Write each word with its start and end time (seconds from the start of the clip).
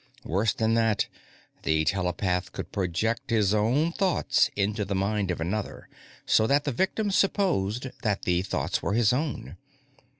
Worse 0.23 0.51
than 0.51 0.73
that, 0.73 1.07
the 1.61 1.85
telepath 1.85 2.51
could 2.53 2.71
project 2.71 3.29
his 3.29 3.53
own 3.53 3.91
thoughts 3.91 4.49
into 4.55 4.83
the 4.83 4.95
mind 4.95 5.29
of 5.29 5.39
another, 5.39 5.89
so 6.25 6.47
that 6.47 6.63
the 6.63 6.71
victim 6.71 7.11
supposed 7.11 7.85
that 8.01 8.23
the 8.23 8.41
thoughts 8.41 8.81
were 8.81 8.93
his 8.93 9.13
own. 9.13 9.57